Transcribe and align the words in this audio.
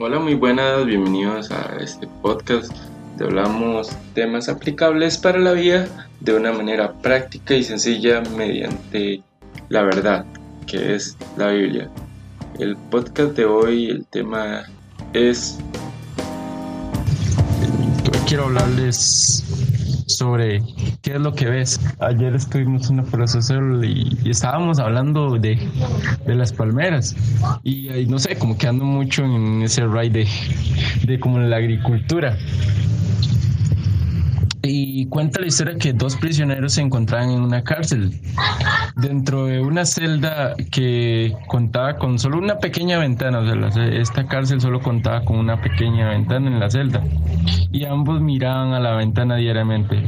Hola, 0.00 0.20
muy 0.20 0.34
buenas, 0.34 0.86
bienvenidos 0.86 1.50
a 1.50 1.76
este 1.80 2.06
podcast 2.22 2.72
de 3.16 3.24
hablamos 3.24 3.90
temas 4.14 4.48
aplicables 4.48 5.18
para 5.18 5.40
la 5.40 5.50
vida 5.50 5.88
de 6.20 6.34
una 6.34 6.52
manera 6.52 6.92
práctica 6.92 7.54
y 7.54 7.64
sencilla 7.64 8.22
mediante 8.36 9.24
la 9.68 9.82
verdad, 9.82 10.24
que 10.68 10.94
es 10.94 11.16
la 11.36 11.48
Biblia. 11.48 11.90
El 12.60 12.76
podcast 12.76 13.36
de 13.36 13.46
hoy, 13.46 13.88
el 13.88 14.06
tema 14.06 14.66
es... 15.14 15.58
Quiero 18.24 18.44
hablarles 18.44 19.47
sobre 20.18 20.60
qué 21.02 21.14
es 21.14 21.20
lo 21.20 21.32
que 21.32 21.46
ves. 21.46 21.80
Ayer 22.00 22.34
estuvimos 22.34 22.90
en 22.90 23.00
un 23.00 23.06
proceso 23.06 23.54
y, 23.84 24.18
estábamos 24.28 24.80
hablando 24.80 25.38
de, 25.38 25.56
de, 26.26 26.34
las 26.34 26.52
palmeras 26.52 27.14
y, 27.62 27.88
no 28.06 28.18
sé, 28.18 28.36
como 28.36 28.58
que 28.58 28.66
ando 28.66 28.84
mucho 28.84 29.24
en 29.24 29.62
ese 29.62 29.86
ride 29.86 30.10
de, 30.10 30.28
de 31.04 31.20
como 31.20 31.38
la 31.38 31.56
agricultura. 31.56 32.36
Y 34.70 35.06
cuenta 35.06 35.40
la 35.40 35.46
historia 35.46 35.78
que 35.78 35.92
dos 35.92 36.16
prisioneros 36.16 36.74
se 36.74 36.82
encontraban 36.82 37.30
en 37.30 37.40
una 37.40 37.62
cárcel, 37.62 38.20
dentro 38.96 39.46
de 39.46 39.60
una 39.60 39.86
celda 39.86 40.54
que 40.70 41.34
contaba 41.46 41.96
con 41.96 42.18
solo 42.18 42.38
una 42.38 42.58
pequeña 42.58 42.98
ventana, 42.98 43.38
o 43.38 43.72
sea, 43.72 43.86
esta 43.86 44.26
cárcel 44.26 44.60
solo 44.60 44.80
contaba 44.80 45.24
con 45.24 45.38
una 45.38 45.60
pequeña 45.60 46.10
ventana 46.10 46.48
en 46.48 46.60
la 46.60 46.70
celda, 46.70 47.02
y 47.72 47.86
ambos 47.86 48.20
miraban 48.20 48.74
a 48.74 48.80
la 48.80 48.92
ventana 48.92 49.36
diariamente 49.36 50.02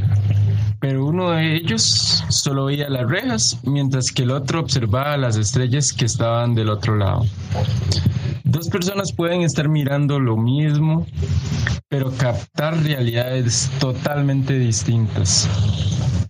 pero 0.81 1.05
uno 1.05 1.29
de 1.29 1.57
ellos 1.57 2.23
solo 2.29 2.65
veía 2.65 2.89
las 2.89 3.07
rejas, 3.07 3.59
mientras 3.63 4.11
que 4.11 4.23
el 4.23 4.31
otro 4.31 4.59
observaba 4.59 5.15
las 5.15 5.37
estrellas 5.37 5.93
que 5.93 6.05
estaban 6.05 6.55
del 6.55 6.69
otro 6.69 6.97
lado. 6.97 7.23
Dos 8.51 8.67
personas 8.67 9.13
pueden 9.13 9.43
estar 9.43 9.69
mirando 9.69 10.19
lo 10.19 10.35
mismo, 10.35 11.07
pero 11.87 12.11
captar 12.11 12.75
realidades 12.83 13.71
totalmente 13.79 14.59
distintas. 14.59 15.47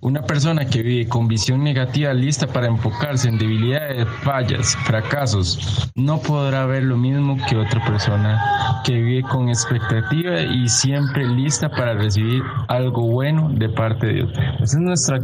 Una 0.04 0.24
persona 0.24 0.66
que 0.66 0.82
vive 0.82 1.08
con 1.08 1.28
visión 1.28 1.64
negativa 1.64 2.12
lista 2.12 2.48
para 2.48 2.66
enfocarse 2.66 3.30
en 3.30 3.38
debilidades, 3.38 4.08
fallas, 4.24 4.76
fracasos, 4.86 5.92
no 5.94 6.20
podrá 6.20 6.66
ver 6.66 6.82
lo 6.84 6.98
mismo 6.98 7.38
que 7.48 7.56
otra 7.56 7.86
persona 7.86 8.82
que 8.84 8.94
vive 8.94 9.22
con 9.22 9.50
expectativa 9.50 10.42
y 10.42 10.68
siempre 10.68 11.28
lista 11.28 11.70
para 11.70 11.94
recibir 11.94 12.42
algo 12.68 13.04
bueno 13.12 13.50
de 13.54 13.70
parte 13.70 14.08
de 14.08 14.14
Dios. 14.14 14.32
Esa 14.56 14.64
es 14.64 14.76
nuestra, 14.78 15.20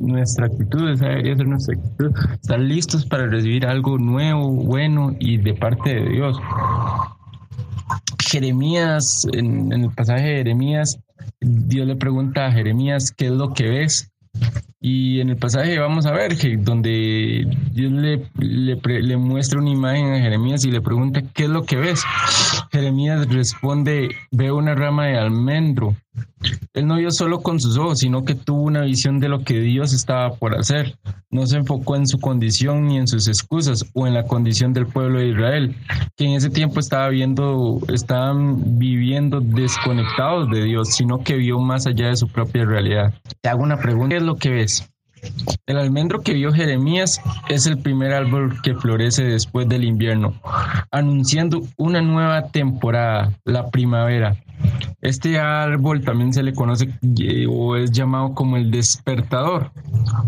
nuestra 0.00 0.46
actitud, 0.46 0.88
esa 0.90 1.06
ser 1.06 1.46
nuestra 1.48 1.74
actitud. 1.74 2.12
Estar 2.34 2.60
listos 2.60 3.04
para 3.04 3.26
recibir 3.26 3.66
algo 3.66 3.98
nuevo, 3.98 4.50
bueno 4.50 5.16
y 5.18 5.36
de 5.38 5.54
parte 5.54 5.96
de 5.96 6.10
Dios. 6.10 6.38
Jeremías, 8.30 9.26
en, 9.32 9.72
el 9.72 9.90
pasaje 9.90 10.22
de 10.22 10.36
Jeremías, 10.36 11.00
Dios 11.50 11.86
le 11.86 11.96
pregunta 11.96 12.46
a 12.46 12.52
Jeremías, 12.52 13.10
¿qué 13.10 13.26
es 13.26 13.32
lo 13.32 13.52
que 13.52 13.68
ves? 13.68 14.12
Y 14.80 15.20
en 15.20 15.30
el 15.30 15.36
pasaje 15.36 15.78
vamos 15.78 16.06
a 16.06 16.12
ver 16.12 16.36
donde 16.62 17.46
Dios 17.72 17.92
le, 17.92 18.30
le, 18.38 19.16
muestra 19.16 19.58
una 19.58 19.70
imagen 19.70 20.12
a 20.12 20.20
Jeremías 20.20 20.64
y 20.64 20.70
le 20.70 20.80
pregunta, 20.80 21.22
¿qué 21.34 21.44
es 21.44 21.50
lo 21.50 21.64
que 21.64 21.76
ves? 21.76 22.02
Jeremías 22.72 23.28
responde, 23.28 24.14
veo 24.30 24.56
una 24.56 24.74
rama 24.74 25.06
de 25.06 25.18
almendro 25.18 25.96
él 26.72 26.86
no 26.86 26.96
vio 26.96 27.10
solo 27.10 27.40
con 27.40 27.60
sus 27.60 27.76
ojos, 27.76 28.00
sino 28.00 28.24
que 28.24 28.34
tuvo 28.34 28.62
una 28.62 28.82
visión 28.82 29.20
de 29.20 29.28
lo 29.28 29.42
que 29.44 29.60
Dios 29.60 29.92
estaba 29.92 30.34
por 30.34 30.56
hacer. 30.56 30.96
No 31.30 31.46
se 31.46 31.56
enfocó 31.56 31.96
en 31.96 32.06
su 32.06 32.18
condición 32.18 32.86
ni 32.86 32.96
en 32.96 33.06
sus 33.06 33.28
excusas 33.28 33.84
o 33.94 34.06
en 34.06 34.14
la 34.14 34.24
condición 34.24 34.72
del 34.72 34.86
pueblo 34.86 35.18
de 35.18 35.28
Israel, 35.28 35.76
que 36.16 36.24
en 36.24 36.32
ese 36.32 36.50
tiempo 36.50 36.80
estaba 36.80 37.08
viendo, 37.08 37.80
estaban 37.92 38.78
viviendo 38.78 39.40
desconectados 39.40 40.50
de 40.50 40.64
Dios, 40.64 40.94
sino 40.94 41.22
que 41.22 41.36
vio 41.36 41.60
más 41.60 41.86
allá 41.86 42.08
de 42.08 42.16
su 42.16 42.28
propia 42.28 42.64
realidad. 42.64 43.14
Te 43.40 43.48
hago 43.48 43.62
una 43.62 43.78
pregunta, 43.78 44.10
¿qué 44.10 44.16
es 44.16 44.22
lo 44.22 44.36
que 44.36 44.50
ves? 44.50 44.90
El 45.66 45.76
almendro 45.76 46.22
que 46.22 46.32
vio 46.32 46.52
Jeremías 46.52 47.20
es 47.48 47.66
el 47.66 47.78
primer 47.78 48.12
árbol 48.14 48.60
que 48.62 48.74
florece 48.74 49.22
después 49.24 49.68
del 49.68 49.84
invierno, 49.84 50.34
anunciando 50.90 51.60
una 51.76 52.00
nueva 52.00 52.48
temporada, 52.48 53.32
la 53.44 53.70
primavera. 53.70 54.36
Este 55.00 55.38
árbol 55.38 56.02
también 56.02 56.32
se 56.32 56.42
le 56.42 56.52
conoce 56.52 56.90
eh, 57.20 57.46
o 57.48 57.76
es 57.76 57.90
llamado 57.90 58.34
como 58.34 58.56
el 58.56 58.70
despertador, 58.70 59.72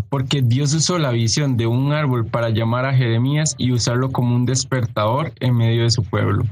porque 0.09 0.41
Dios 0.41 0.73
usó 0.73 0.97
la 0.97 1.11
visión 1.11 1.57
de 1.57 1.67
un 1.67 1.91
árbol 1.91 2.25
para 2.25 2.49
llamar 2.49 2.85
a 2.85 2.93
Jeremías 2.93 3.55
y 3.57 3.71
usarlo 3.71 4.11
como 4.11 4.35
un 4.35 4.45
despertador 4.45 5.31
en 5.39 5.55
medio 5.55 5.83
de 5.83 5.91
su 5.91 6.03
pueblo. 6.03 6.43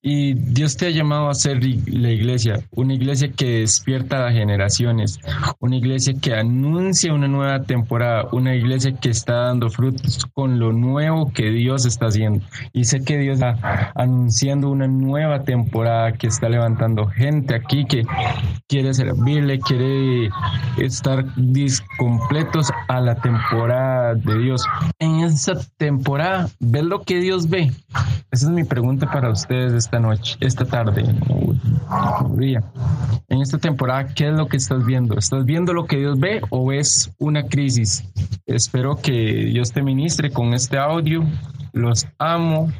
Y 0.00 0.34
Dios 0.34 0.76
te 0.76 0.86
ha 0.86 0.90
llamado 0.90 1.28
a 1.28 1.34
ser 1.34 1.60
la 1.62 2.10
iglesia, 2.10 2.60
una 2.70 2.94
iglesia 2.94 3.30
que 3.30 3.60
despierta 3.60 4.16
a 4.16 4.26
las 4.26 4.32
generaciones, 4.32 5.18
una 5.58 5.76
iglesia 5.76 6.14
que 6.20 6.34
anuncia 6.34 7.12
una 7.12 7.28
nueva 7.28 7.62
temporada, 7.62 8.28
una 8.32 8.54
iglesia 8.54 8.94
que 8.94 9.10
está 9.10 9.34
dando 9.34 9.68
frutos 9.70 10.24
con 10.32 10.58
lo 10.58 10.72
nuevo 10.72 11.30
que 11.32 11.50
Dios 11.50 11.84
está 11.84 12.06
haciendo. 12.06 12.44
Y 12.72 12.84
sé 12.84 13.02
que 13.04 13.18
Dios 13.18 13.34
está 13.34 13.92
anunciando 13.96 14.70
una 14.70 14.86
nueva 14.86 15.42
temporada 15.42 16.12
que 16.12 16.28
está 16.28 16.48
levantando 16.48 17.06
gente 17.08 17.54
aquí 17.54 17.84
que 17.84 18.06
quiere 18.68 18.94
servirle, 18.94 19.58
quiere 19.58 20.30
estar 20.78 21.24
a 22.88 23.00
la 23.00 23.14
temporada 23.16 24.14
de 24.14 24.38
Dios. 24.38 24.64
En 24.98 25.20
esa 25.20 25.54
temporada, 25.76 26.48
¿ves 26.58 26.84
lo 26.84 27.02
que 27.02 27.20
Dios 27.20 27.48
ve? 27.48 27.72
Esa 28.30 28.46
es 28.46 28.50
mi 28.50 28.64
pregunta 28.64 29.10
para 29.10 29.30
ustedes 29.30 29.72
esta 29.72 29.98
noche, 29.98 30.36
esta 30.40 30.64
tarde, 30.64 31.04
En 33.28 33.42
esta 33.42 33.58
temporada, 33.58 34.06
¿qué 34.14 34.28
es 34.28 34.34
lo 34.34 34.48
que 34.48 34.56
estás 34.56 34.84
viendo? 34.84 35.16
¿Estás 35.18 35.44
viendo 35.44 35.72
lo 35.72 35.86
que 35.86 35.98
Dios 35.98 36.18
ve 36.18 36.40
o 36.50 36.66
ves 36.66 37.10
una 37.18 37.44
crisis? 37.44 38.04
Espero 38.46 38.96
que 38.96 39.12
Dios 39.12 39.72
te 39.72 39.82
ministre 39.82 40.30
con 40.30 40.54
este 40.54 40.78
audio. 40.78 41.24
Los 41.72 42.06
amo 42.18 42.70